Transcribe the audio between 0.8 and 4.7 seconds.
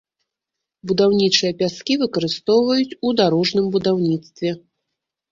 Будаўнічыя пяскі выкарыстоўваюць у дарожным будаўніцтве.